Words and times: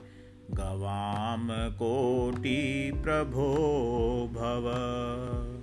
गवां 0.52 1.72
कोटिप्रभो 1.72 3.50
भव। 4.34 5.59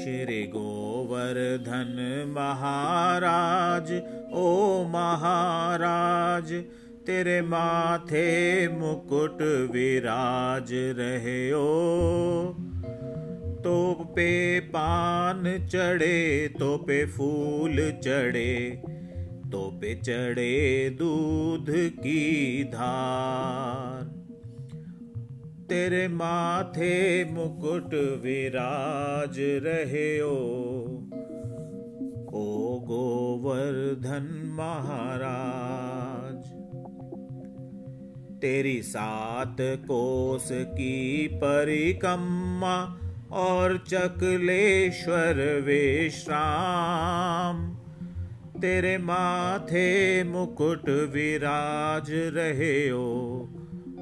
श्री 0.00 0.42
गोवर्धन 0.46 1.96
महाराज, 2.28 3.92
ओ 4.32 4.84
महाराज, 4.84 6.52
तेरे 7.06 7.42
माथे 7.42 8.68
मुकुट 8.68 9.42
विराज 9.72 10.72
रहे 10.72 11.52
ओ। 11.52 11.66
तो 13.64 13.92
पे 14.16 14.60
पान 14.60 15.68
चढ़े 15.72 16.48
तो 16.58 16.76
पे 16.76 17.06
फूल 17.06 17.76
चढ़े 18.04 18.82
तो 19.52 19.70
पे 19.80 19.94
चढ़े 19.94 20.90
दूध 20.90 21.66
की 21.70 22.64
धार। 22.64 24.19
तेरे 25.70 26.08
माथे 26.08 27.24
मुकुट 27.24 27.94
विराज 27.94 29.36
रहे 29.38 30.20
ओ 30.20 30.36
ओ 32.32 32.80
गोवर्धन 32.80 34.54
महाराज। 34.58 36.42
तेरी 38.40 38.82
सात 38.82 39.56
कोस 39.60 40.48
की 40.52 41.28
परिकम्मा 41.34 42.98
और 43.32 43.84
चकलेश्वर 43.88 45.62
विश्राम। 45.66 47.76
तेरे 48.60 48.98
माथे 48.98 50.24
मुकुट 50.24 50.88
विराज 50.88 52.10
रहे 52.10 52.90
ओ 52.90 53.46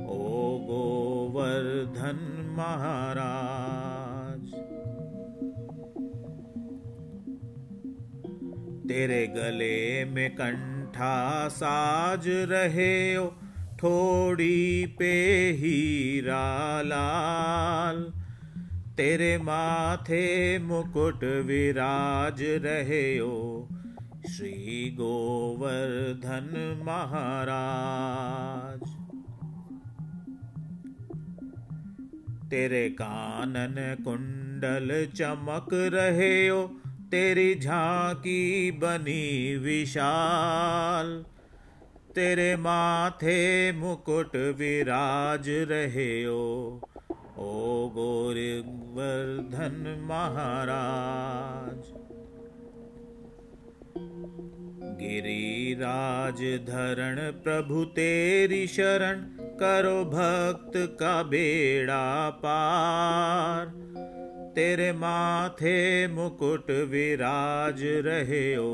ओ 0.09 0.59
गोवर्धन 0.67 2.21
महाराज। 2.59 4.45
तेरे 8.89 9.27
गले 9.27 10.05
में 10.05 10.31
कंठा 10.31 11.17
साज 11.49 12.29
रहे 12.51 13.15
हो, 13.15 13.27
थोड़ी 13.83 14.87
पे 14.99 15.13
हीरा 15.59 16.47
लाल 16.83 18.01
तेरे 18.97 19.39
माथे 19.39 20.23
मुकुट 20.59 21.25
विराज 21.47 22.43
रहे 22.65 23.07
हो, 23.19 23.69
श्री 24.29 24.91
गोवर्धन 24.91 26.49
महाराज। 26.87 28.81
तेरे 32.51 32.89
कानन 32.89 34.05
कुंडल 34.05 35.09
चमक 35.17 35.69
रहे 35.73 36.49
हो, 36.49 36.81
तेरी 37.11 37.55
झांकी 37.55 38.71
बनी 38.71 39.57
विशाल। 39.57 41.25
तेरे 42.15 42.57
माथे 42.57 43.73
मुकुट 43.73 44.37
विराज 44.37 45.49
रहे 45.49 46.25
हो, 46.25 46.81
ओ 47.39 47.89
गोवर्धन 47.89 50.07
महाराज। 50.09 52.08
गिरिराज 54.83 56.67
धरण 56.67 57.43
प्रभु 57.43 57.85
तेरी 57.85 58.67
शरण 58.67 59.21
करो 59.61 60.05
भक्त 60.05 60.97
का 61.01 61.23
बेड़ा 61.23 62.31
पार। 62.31 63.67
तेरे 64.55 64.93
माथे 64.93 66.09
मुकुट 66.09 66.71
विराज 66.71 67.83
रहे 68.07 68.57
ओ 68.57 68.71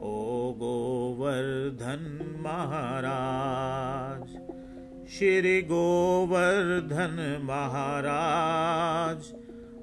ओ 0.00 0.52
गोवर्धन 0.52 2.36
महाराज। 2.40 4.36
श्री 5.10 5.62
गोवर्धन 5.62 7.38
महाराज, 7.42 9.34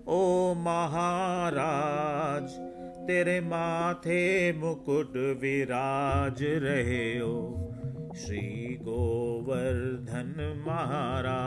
ओ 0.08 0.54
महाराज 0.58 2.71
तेरे 3.02 3.42
माथे 3.42 4.54
मुकुट 4.54 5.14
विराज 5.42 6.44
रहे 6.44 7.20
हो। 7.20 7.68
श्री 8.18 8.78
गोवर्धन 8.82 10.64
महाराज। 10.68 11.41